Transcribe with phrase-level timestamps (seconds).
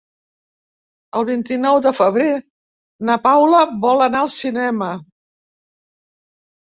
[1.19, 2.31] El vint-i-nou de febrer
[3.11, 4.93] na Paula vol anar al cinema.